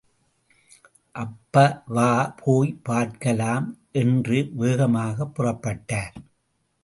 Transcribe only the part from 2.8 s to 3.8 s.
பார்க்கலாம்